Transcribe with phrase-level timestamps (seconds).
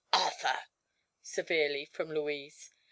[0.13, 0.57] "Arthur!"
[1.21, 2.73] Severely, from Louise.